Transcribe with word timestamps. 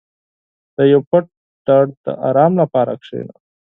•د 0.75 0.77
یو 0.91 1.01
پټ 1.09 1.25
درد 1.67 1.91
د 2.05 2.05
آرام 2.29 2.53
لپاره 2.61 2.91
کښېنه. 3.01 3.33